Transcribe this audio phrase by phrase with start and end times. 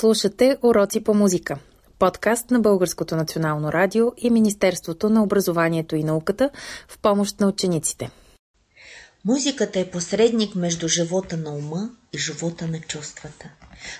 [0.00, 1.58] Слушате Уроци по музика.
[1.98, 6.50] Подкаст на Българското национално радио и Министерството на образованието и науката
[6.88, 8.10] в помощ на учениците.
[9.24, 13.50] Музиката е посредник между живота на ума и живота на чувствата.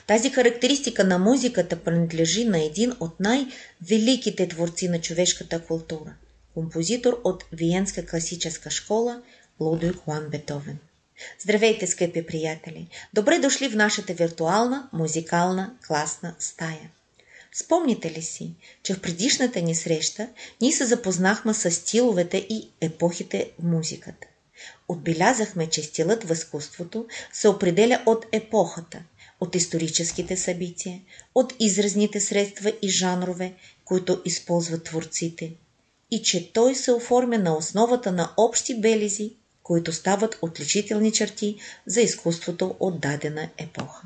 [0.06, 6.14] Тази характеристика на музиката принадлежи на един от най-великите творци на човешката култура–
[6.54, 9.22] композитор от Виенска класическа школа
[9.60, 10.78] Лудвиг Хуан Бетовен.
[11.40, 12.88] Здравейте, скъпи приятели!
[13.14, 16.90] Добре дошли в нашата виртуална музикална класна стая.
[17.52, 20.28] Спомните ли си, че в предишната ни среща
[20.60, 24.26] ние се запознахме с стиловете и епохите в музиката.
[24.88, 29.02] Отбелязахме, че стилът в изкуството се определя от епохата,
[29.40, 31.00] от историческите събития,
[31.34, 33.54] от изразните средства и жанрове,
[33.84, 35.52] които използват творците,
[36.10, 39.32] и че той се оформя на основата на общи белези
[39.68, 44.02] които стават отличителни черти за изкуството от дадена епоха.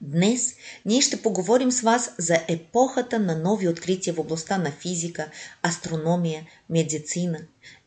[0.00, 5.30] Днес ние ще поговорим с вас за епохата на нови открития в областта на физика,
[5.62, 7.38] астрономия, медицина,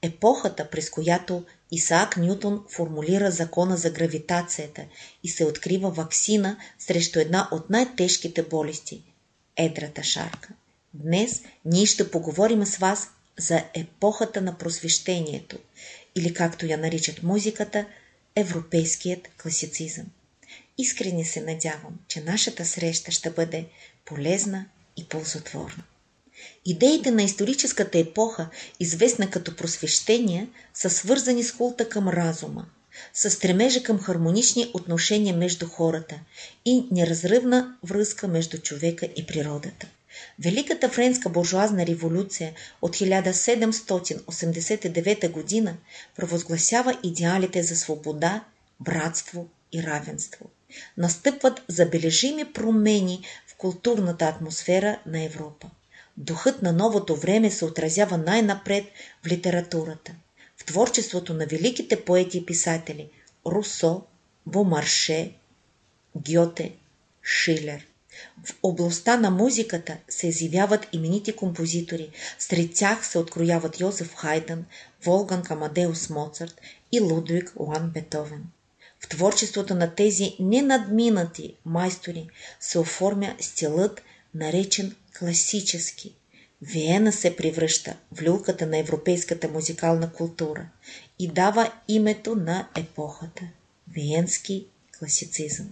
[0.02, 4.86] епохата, през която Исаак Нютон формулира закона за гравитацията
[5.24, 9.04] и се открива ваксина срещу една от най-тежките болести–
[9.58, 10.50] едрата шарка.
[10.94, 13.08] Днес ние ще поговорим с вас
[13.40, 15.58] за епохата на просвещението
[16.16, 17.86] или както я наричат музиката,
[18.36, 20.06] европейският класицизъм.
[20.78, 23.66] Искрени се надявам, че нашата среща ще бъде
[24.06, 24.66] полезна
[24.98, 25.84] и ползотворна.
[26.66, 28.50] Идеите на историческата епоха,
[28.80, 32.66] известна като просвещение, са свързани с култа към разума,
[33.14, 36.20] с стремежа към хармонични отношения между хората
[36.66, 39.88] и неразръвна връзка между човека и природата.
[40.40, 45.76] Великата френска буржуазна революция от 1789 г.
[46.16, 48.44] провъзгласява идеалите за свобода,
[48.80, 50.46] братство и равенство.
[50.98, 55.70] Настъпват забележими промени в културната атмосфера на Европа.
[56.18, 58.86] Духът на новото време се отразява най-напред
[59.24, 60.12] в литературата,
[60.58, 63.10] в творчеството на великите поети и писатели
[63.46, 64.02] Русо,
[64.46, 65.34] Бомарше,
[66.16, 66.76] Гьоте,
[67.24, 67.89] Шилер.
[68.44, 72.10] В областта на музиката се изявяват именити композитори.
[72.40, 74.66] Сред тях се открояват Йозеф Хайден,
[75.06, 78.44] Волган Камадеус Моцарт и Лудвиг Лан Бетовен.
[79.00, 82.28] В творчеството на тези ненадминати майстори
[82.60, 84.02] се оформя стилът,
[84.36, 86.16] наречен класически.
[86.62, 90.66] Виена се превръща в люлката на европейската музикална култура
[91.20, 93.44] и дава името на епохата–
[93.94, 94.66] Виенски
[95.00, 95.70] класицизъм.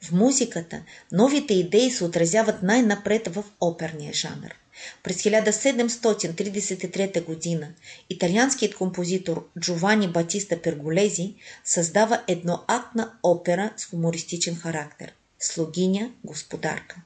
[0.00, 0.82] В музиката
[1.12, 4.54] новите идеи се отразяват най-напред в оперния жанр.
[5.02, 7.68] През 1733 г.
[8.10, 16.96] италианският композитор Джовани Батиста Перголези създава едноактна опера с хумористичен характер– Слугиня господарка.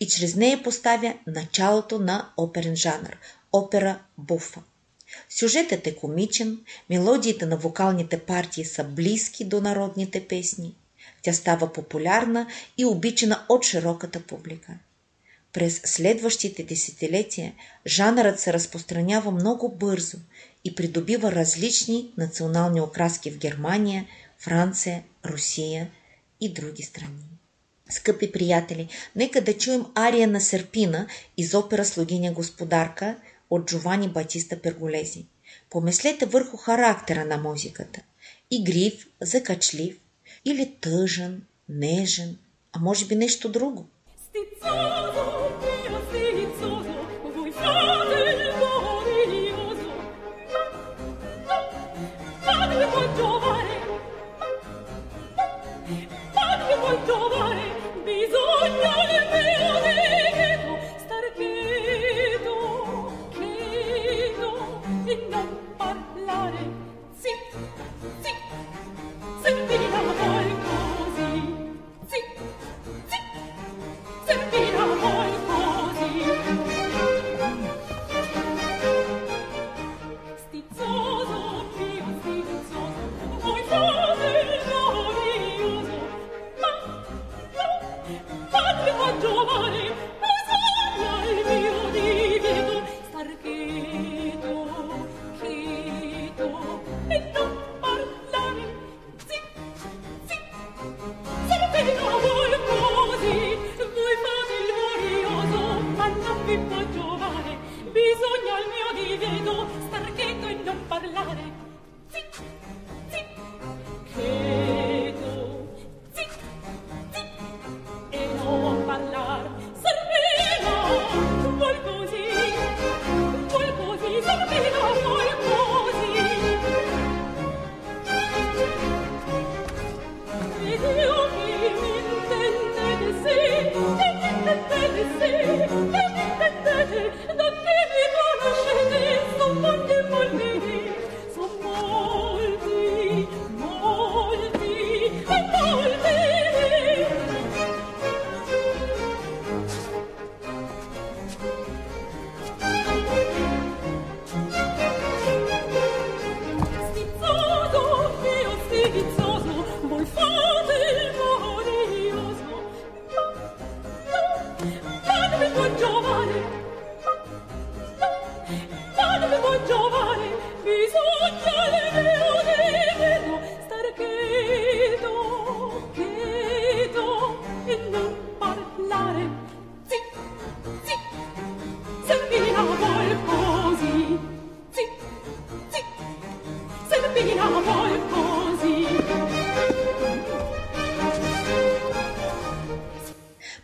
[0.00, 3.16] И чрез нея поставя началото на оперен жанр–
[3.52, 4.60] опера буфа.
[5.30, 6.58] Сюжетът е комичен,
[6.90, 10.74] мелодиите на вокалните партии са близки до народните песни–
[11.26, 12.46] тя става популярна
[12.78, 14.72] и обичана от широката публика.
[15.52, 17.52] През следващите десетилетия
[17.86, 20.18] жанърът се разпространява много бързо
[20.64, 24.06] и придобива различни национални окраски в Германия,
[24.38, 25.90] Франция, Русия
[26.40, 27.24] и други страни.
[27.90, 31.06] Скъпи приятели, нека да чуем ария на Серпина
[31.36, 33.16] из опера Слугиня господарка
[33.50, 35.26] от Джовани Батиста Перголези.
[35.70, 38.02] Помислете върху характера на музиката.
[38.50, 39.96] Игрив, закачлив,
[40.46, 42.38] или тъжен, нежен,
[42.72, 43.88] а може би нещо друго.
[44.62, 45.35] parlare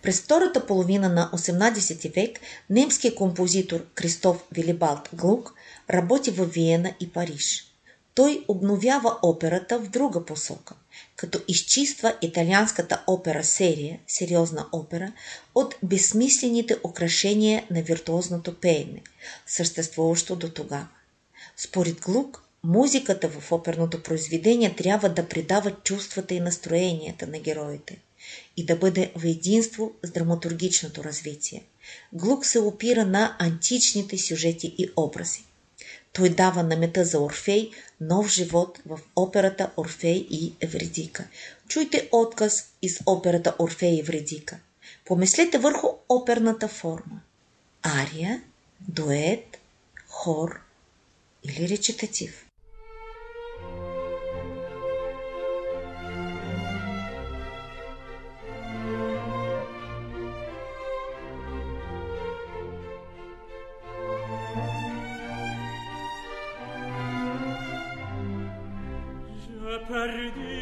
[0.03, 2.41] През втората половина на 18 век
[2.71, 5.55] немският композитор Кристоф Вилибалт Глук
[5.91, 7.65] работи в Виена и Париж.
[8.15, 10.75] Той обновява операта в друга посока,
[11.17, 15.13] като изчиства италианската опера серия, сериозна опера,
[15.55, 19.03] от безсмислените украшения на виртуозното пеене,
[19.47, 20.89] съществуващо до тогава.
[21.57, 27.99] Според Глук, музиката в оперното произведение трябва да придава чувствата и настроенията на героите–
[28.57, 31.65] и да бъде в единство с драматургичното развитие.
[32.13, 35.45] Глук се опира на античните сюжети и образи.
[36.13, 37.71] Той дава на мета за Орфей
[38.01, 41.29] нов живот в операта Орфей и Евредика.
[41.69, 44.59] Чуйте отказ из операта Орфей и Евредика.
[45.05, 47.21] Помислете върху оперната форма.
[47.83, 48.43] Ария,
[48.89, 49.59] дует,
[50.09, 50.61] хор
[51.45, 52.47] или речитатив.
[69.89, 70.62] perdido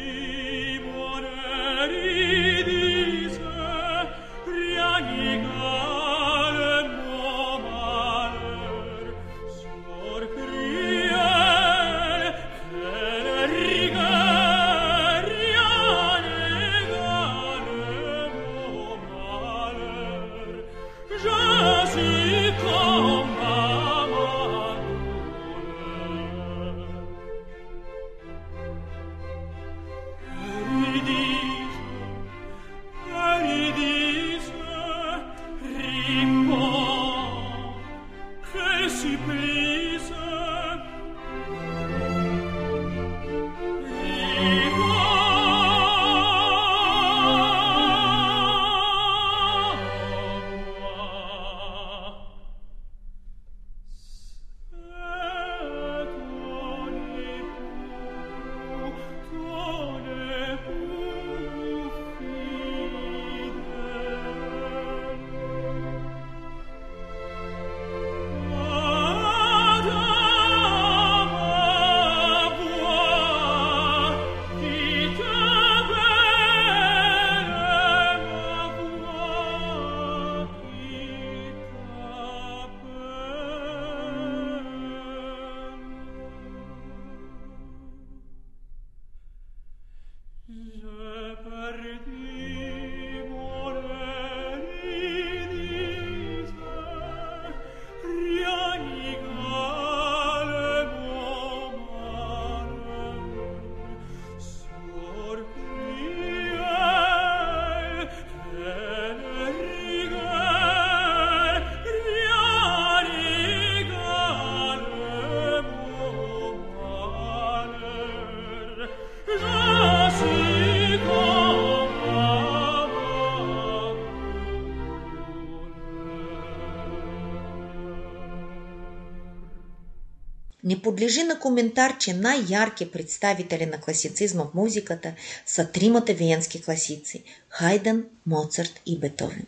[130.81, 135.13] Не подлежи на коментар, че най-ярки представители на класицизма в музиката
[135.45, 139.45] са тримата виенски класици– Хайден, Моцарт и Бетовен.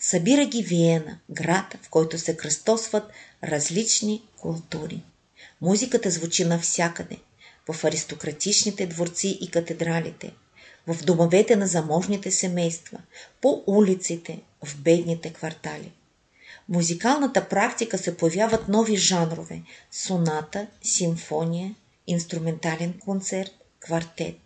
[0.00, 3.12] Събира ги Виена, град, в който се кръстосват
[3.44, 5.02] различни култури.
[5.60, 7.16] Музиката звучи навсякъде–
[7.72, 10.34] в аристократичните дворци и катедралите,
[10.86, 12.98] в домовете на заможните семейства,
[13.40, 15.92] по улиците, в бедните квартали–
[16.68, 21.74] музикалната практика се появяват нови жанрове– соната, симфония,
[22.06, 24.36] инструментален концерт, квартет.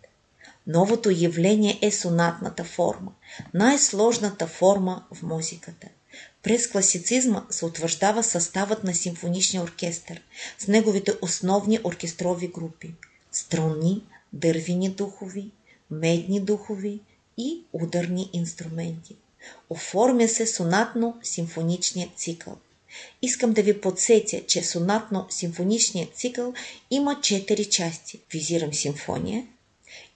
[0.67, 3.11] Новото явление е сонатната форма,
[3.53, 5.87] най-сложната форма в музиката.
[6.43, 10.21] През класицизма се утвърждава съставът на симфоничния оркестър
[10.59, 12.93] с неговите основни оркестрови групи–
[13.31, 15.51] струнни, дървени духови,
[15.91, 16.99] медни духови
[17.37, 19.15] и ударни инструменти.
[19.69, 22.57] Оформя се сонатно-симфоничният цикъл.
[23.21, 26.53] Искам да ви подсетя, че сонатно-симфоничният цикъл
[26.91, 28.19] има четири части.
[28.31, 29.47] Визирам симфония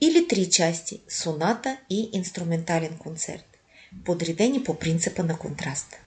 [0.02, 3.58] или три части– соната и инструментален концерт,
[4.06, 5.98] подредени по принципа на контраста.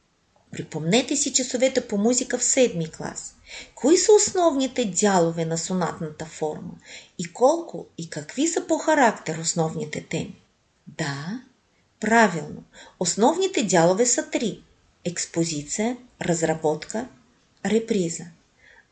[0.50, 3.36] Припомнете си часовете по музика в седми клас.
[3.74, 6.72] Кои са основните дялове на сонатната форма
[7.18, 10.42] и колко и какви са по характер основните теми?
[10.86, 11.40] Да,
[12.06, 12.64] правилно.
[13.00, 14.60] Основните дялове са три–
[15.04, 17.08] експозиция, разработка,
[17.64, 18.24] реприза.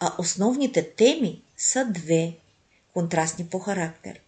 [0.01, 2.37] А основните теми са две–
[2.95, 4.21] контрастни по характер.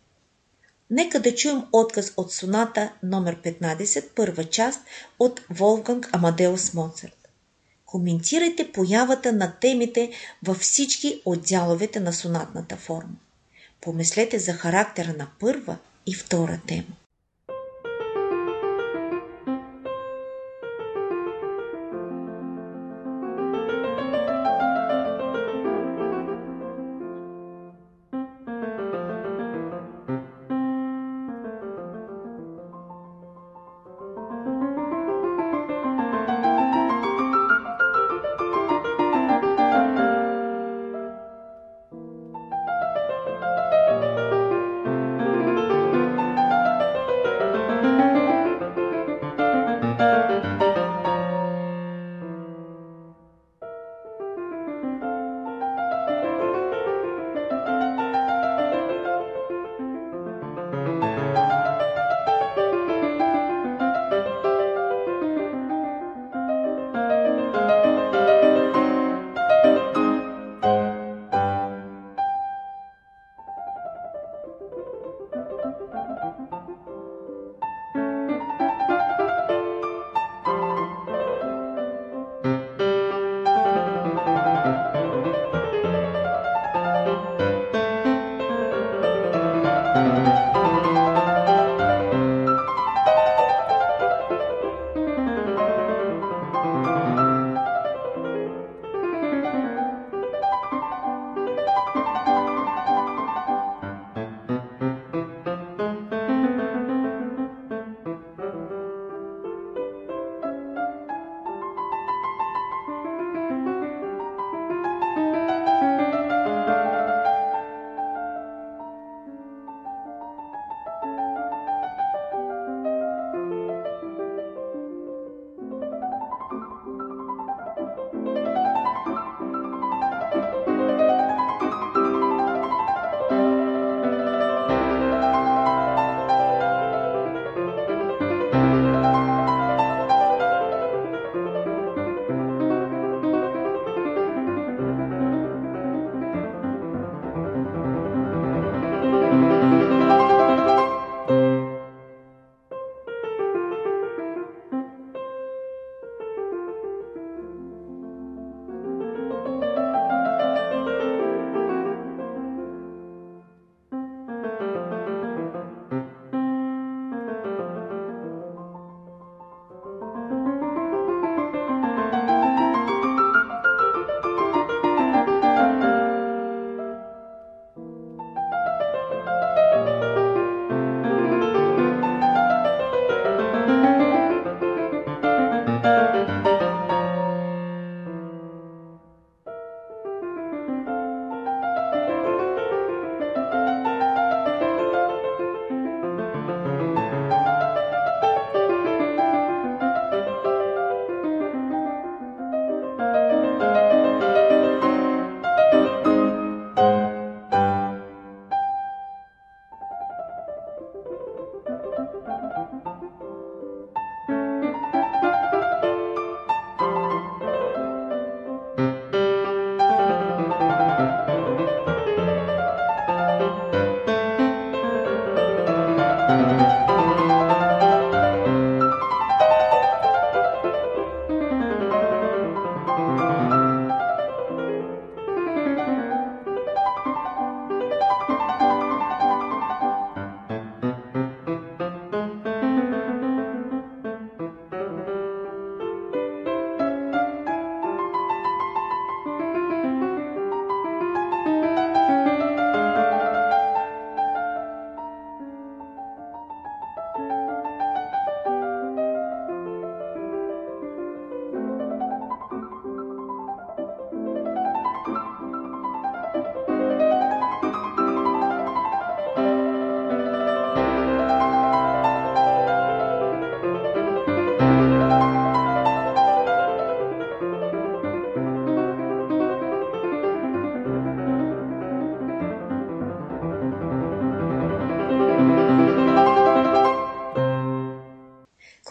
[0.90, 4.80] Нека да чуем отказ от соната номер 15, първа част
[5.18, 7.28] от Волфганг Амадеус Моцарт.
[7.86, 10.10] Коментирайте появата на темите
[10.42, 13.16] във всички отдяловете на сонатната форма.
[13.80, 15.76] Помислете за характера на първа
[16.06, 16.96] и втора тема.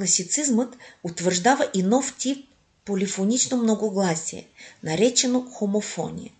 [0.05, 2.47] Класицизмът утвърждава и нов тип
[2.85, 4.47] полифонично многогласие,
[4.83, 6.31] наречено хомофония,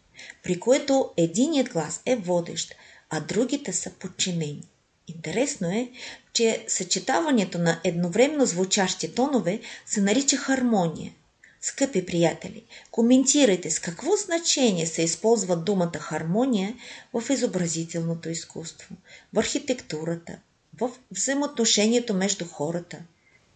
[0.44, 2.76] при което единият глас е водещ,
[3.10, 4.64] а другите са подчинени.
[5.08, 5.92] Интересно е,
[6.34, 11.14] че съчетаването на едновременно звучащи тонове се нарича хармония.
[11.62, 16.76] Скъпи приятели, коментирайте с какво значение се използва думата хармония
[17.14, 18.96] в изобразителното изкуство,
[19.34, 20.40] в архитектурата,
[20.80, 22.98] в взаимоотношението между хората,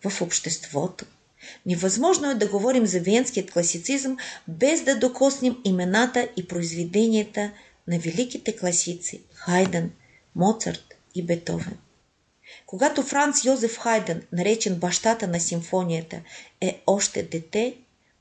[0.05, 1.05] в обществото.
[1.65, 7.51] Невъзможно е да говорим за венският класицизъм без да докоснем имената и произведенията
[7.87, 9.91] на великите класици Хайден,
[10.35, 11.77] Моцарт и Бетовен.
[12.65, 16.21] Когато Франц Йозеф Хайден, наречен бащата на симфонията,
[16.61, 17.75] е още дете,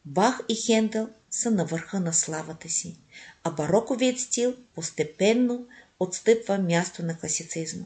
[0.04, 2.96] Бах и Хендел са на върха на славата си,
[3.44, 5.66] а бароковият стил постепенно
[6.00, 7.84] отстъпва място на класицизма.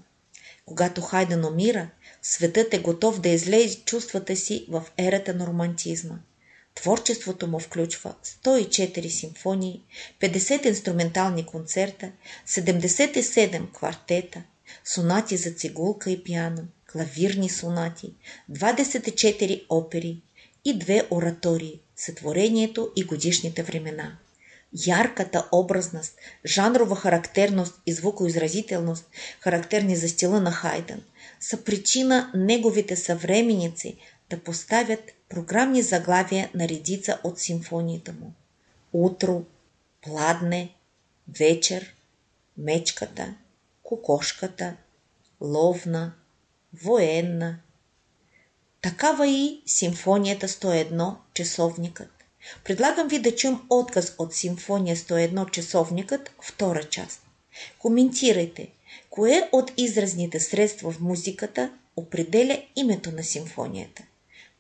[0.67, 1.89] Когато Хайден умира,
[2.23, 6.19] светът е готов да излезе чувствата си в ерата на романтизма.
[6.75, 8.15] Творчеството му включва
[8.45, 9.83] 104 симфонии,
[10.21, 12.13] 50 инструментални концерта,
[12.49, 14.43] 77 квартета,
[14.85, 18.13] сонати за цигулка и пиано, клавирни сонати,
[18.51, 20.23] 24 опери
[20.65, 24.19] и две оратории сътворението и годишните времена.
[24.87, 31.03] Ярката образност, жанрова характерност и звукоизразителност, характерни за стила на Хайден,
[31.43, 33.97] са причина неговите съвременници
[34.31, 38.33] да поставят програмни заглавия на редица от симфонията му.
[38.93, 39.45] Утро,
[40.03, 40.75] Пладне,
[41.39, 41.95] Вечер,
[42.59, 43.35] Мечката,
[43.83, 44.77] Кокошката,
[45.41, 46.13] Ловна,
[46.83, 47.59] Военна.
[48.83, 52.11] Такава и симфонията 101 Часовникът.
[52.65, 57.23] Предлагам ви да чуем отказ от симфония 101 Часовникът, втора част.
[57.79, 58.69] Коментирайте,
[59.11, 64.03] кое от изразните средства в музиката определя името на симфонията.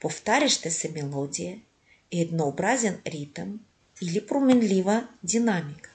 [0.01, 1.59] Повтаряща се мелодия,
[2.11, 3.61] еднообразен ритъм
[4.03, 5.93] или променлива динамика.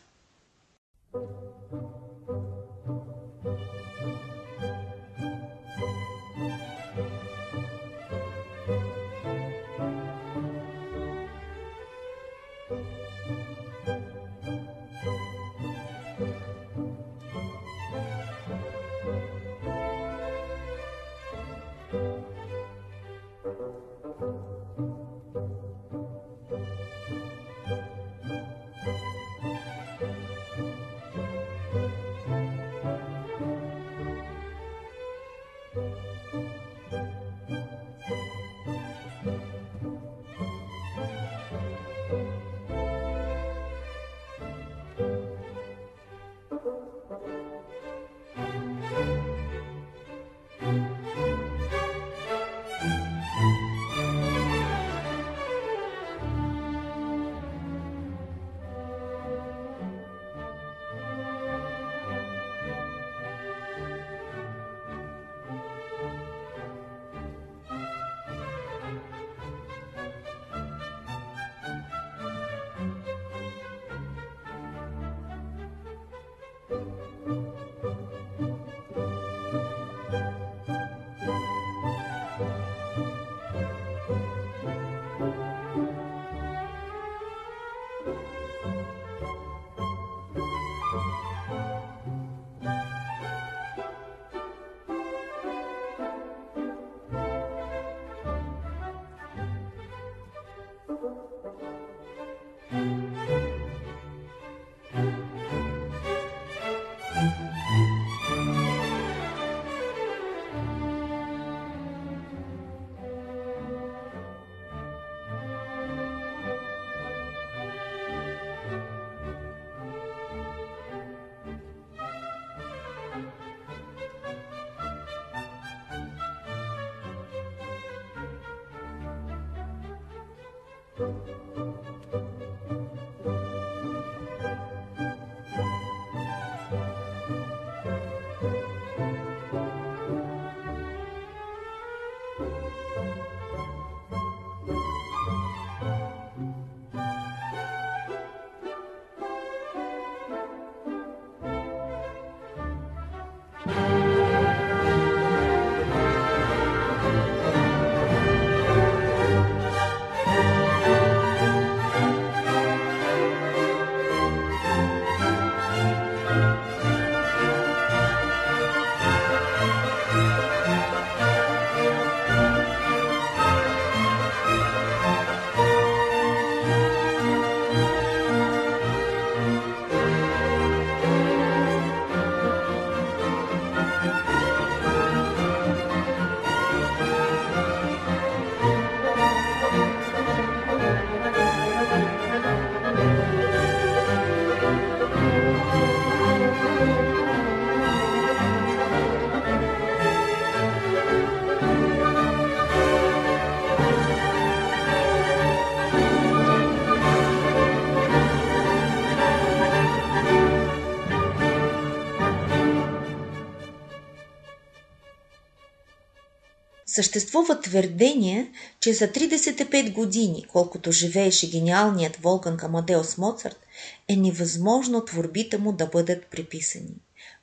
[216.97, 223.60] Съществува твърдение, че за 35 години, колкото живееше гениалният Волган Камадеос Моцарт,
[224.07, 226.95] е невъзможно творбите му да бъдат приписани.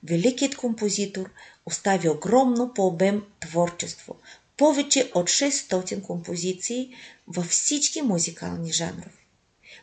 [0.05, 1.31] Великият композитор
[1.67, 4.17] остави огромно по обем творчество,
[4.57, 6.95] повече от 600 композиции
[7.29, 9.25] във всички музикални жанрове.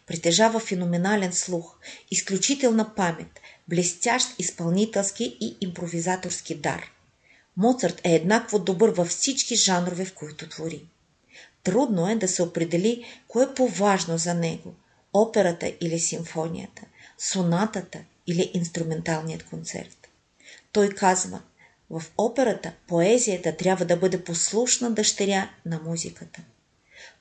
[0.08, 1.78] Притежава феноменален слух,
[2.12, 6.92] изключителна памет, блестящ изпълнителски и импровизаторски дар.
[7.58, 10.86] Моцарт е еднакво добър във всички жанрове, в които твори.
[11.64, 14.74] Трудно е да се определи кое е по-важно за него–
[15.14, 16.82] операта или симфонията,
[17.18, 20.08] сонатата или инструменталният концерт.
[20.72, 21.42] Той казва,
[21.90, 26.42] в операта поезията трябва да бъде послушна дъщеря на музиката.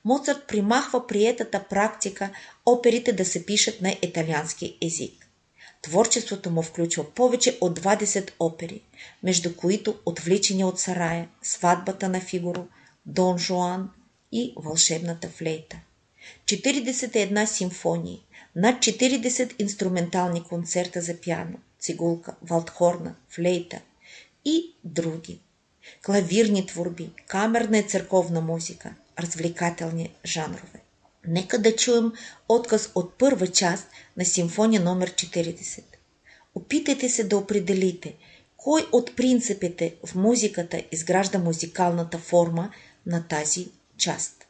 [0.05, 2.29] Моцарт примахва приетата практика
[2.65, 5.20] оперите да се пишат на италиански език.
[5.81, 8.81] Творчеството му включва повече от 20 опери,
[9.23, 12.67] между които Отвличане от сарая, Сватбата на Фигуро,
[13.05, 13.89] Дон Жуан
[14.31, 15.79] и Вълшебната флейта.
[16.45, 18.23] 41 симфонии,
[18.55, 23.81] над 40 инструментални концерта за пиано, цигулка, валдхорна, флейта
[24.45, 25.39] и други.
[26.05, 30.81] Клавирни творби, камерна и църковна музика, развлекателни жанрове.
[31.27, 32.11] Нека да чуем
[32.49, 35.83] отказ от първа част на симфония номер 40.
[36.55, 38.15] Опитайте се да определите
[38.57, 42.71] кой от принципите в музиката изгражда музикалната форма
[43.05, 44.40] на тази част.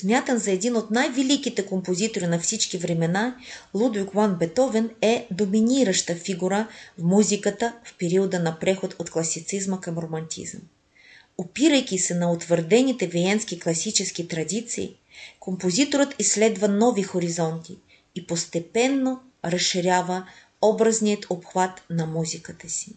[0.00, 3.36] Смятан за един от най-великите композитори на всички времена,
[3.74, 9.98] Лудвиг Ван Бетовен е доминираща фигура в музиката в периода на преход от класицизма към
[9.98, 10.60] романтизъм.
[11.38, 14.96] Опирайки се на утвърдените виенски класически традиции,
[15.40, 17.78] композиторът изследва нови хоризонти
[18.14, 20.26] и постепенно разширява
[20.62, 22.92] образният обхват на музиката си.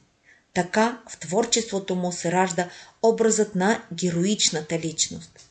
[0.53, 2.69] Така в творчеството му се ражда
[3.03, 5.50] образът на героичната личност.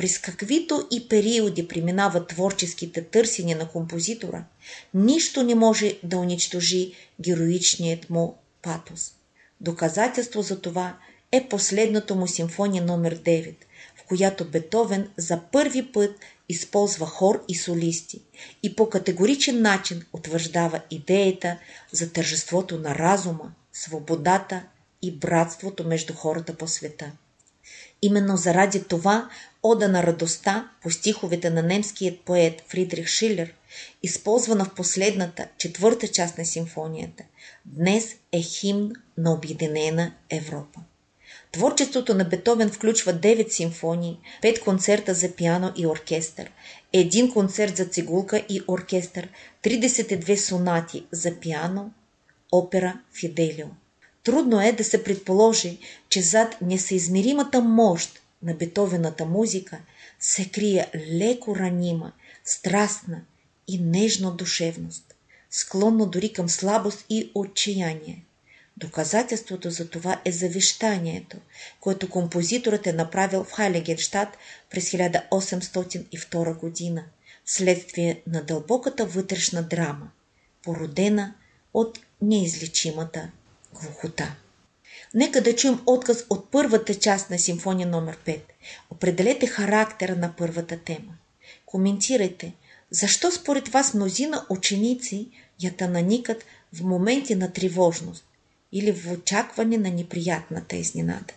[0.00, 4.44] През каквито и периоди преминават творческите търсения на композитора,
[4.94, 9.12] нищо не може да унищожи героичният му патос.
[9.60, 10.96] Доказателство за това
[11.32, 13.54] е последната му симфония номер 9,
[13.96, 16.10] в която Бетовен за първи път
[16.48, 18.22] използва хор и солисти
[18.62, 21.58] и по категоричен начин утвърждава идеята
[21.92, 24.62] за тържеството на разума, свободата
[25.02, 27.12] и братството между хората по света.
[28.02, 29.30] Именно заради това
[29.62, 33.54] Ода на радостта по стиховете на немският поет Фридрих Шилер,
[34.02, 37.24] използвана в последната, четвърта част на симфонията,
[37.64, 40.80] днес е химн на обединена Европа.
[41.52, 46.50] Творчеството на Бетовен включва 9 симфонии, 5 концерта за пиано и оркестър,
[46.92, 49.28] един концерт за цигулка и оркестър,
[49.64, 51.90] 32 сонати за пиано,
[52.52, 53.66] опера Фиделио.
[54.24, 59.80] Трудно е да се предположи, че зад несъизмеримата мощ на бетовената музика
[60.20, 62.12] се крие леко ранима,
[62.44, 63.22] страстна
[63.68, 65.14] и нежна душевност,
[65.50, 68.24] склонна дори към слабост и отчаяние.
[68.76, 71.36] Доказателството за това е завещанието,
[71.80, 74.36] което композиторът е направил в Хайлегенштадт
[74.70, 77.04] през 1802 година,
[77.44, 80.10] следствие на дълбоката вътрешна драма,
[80.62, 81.34] породена
[81.74, 83.30] от неизлечимата
[83.74, 84.36] глухота.
[85.14, 88.40] Нека да чуем отказ от първата част на симфония номер 5.
[88.90, 91.14] Определете характера на първата тема.
[91.66, 92.54] Коментирайте,
[92.90, 95.28] защо според вас мнозина ученици
[95.62, 98.24] ята наникат в моменти на тревожност
[98.72, 101.34] или в очакване на неприятната изненада.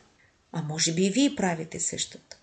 [0.51, 2.37] А може би и вие правите същото.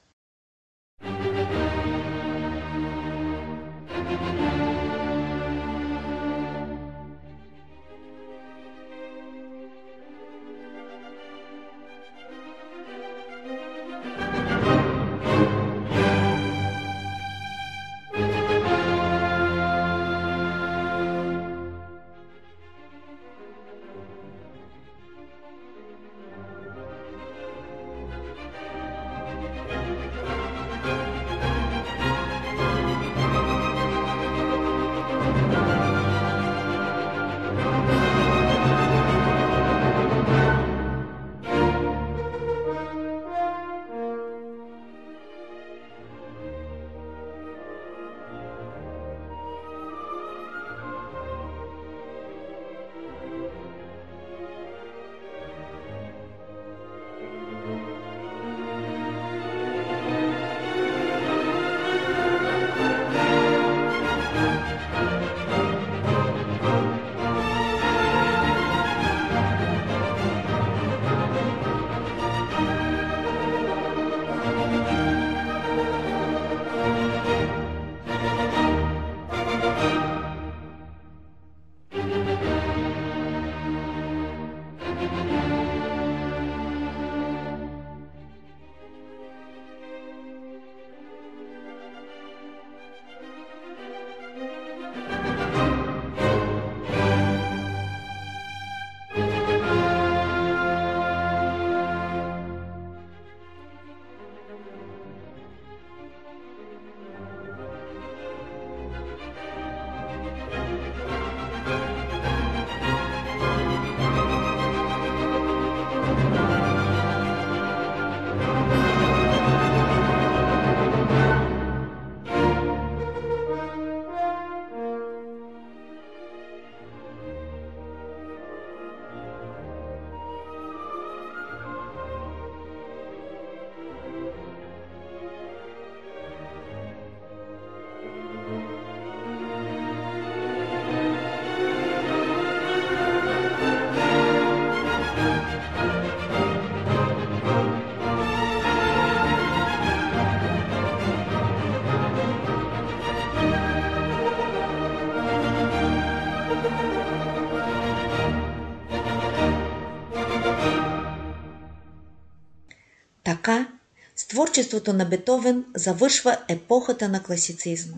[164.41, 167.97] Творчеството на Бетовен завършва епохата на класицизма.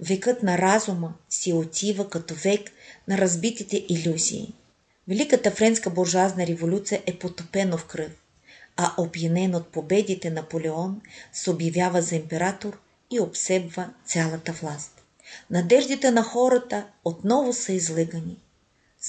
[0.00, 2.60] Векът на разума си отива като век
[3.08, 4.54] на разбитите иллюзии.
[5.08, 8.10] Великата френска буржуазна революция е потопена в кръв,
[8.76, 11.00] а опиянен от победите Наполеон
[11.32, 12.78] се обявява за император
[13.10, 15.02] и обсебва цялата власт.
[15.50, 18.36] Надеждите на хората отново са излъгани.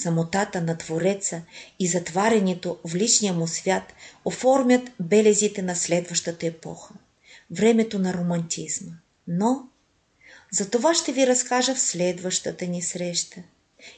[0.01, 1.41] Самотата на Твореца
[1.79, 3.93] и затварянето в личния му свят
[4.25, 6.93] оформят белезите на следващата епоха–
[7.51, 8.91] времето на романтизма.
[9.27, 9.67] Но
[10.51, 13.43] за това ще ви разкажа в следващата ни среща.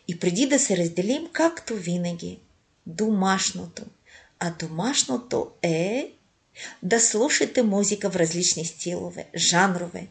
[0.08, 2.40] И преди да се разделим, както винаги,
[2.86, 3.84] домашното.
[4.40, 6.12] А домашното е
[6.84, 10.08] да слушате музика в различни стилове, жанрове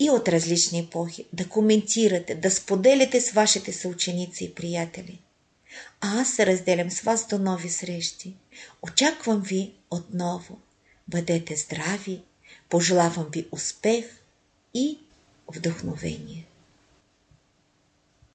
[0.00, 5.20] и от различни епохи, да коментирате, да споделяте с вашите съученици и приятели.
[6.00, 8.34] А аз се разделям с вас до нови срещи.
[8.82, 10.58] Очаквам ви отново.
[11.08, 12.22] Бъдете здрави,
[12.68, 14.04] пожелавам ви успех
[14.74, 14.98] и
[15.54, 16.46] вдъхновение.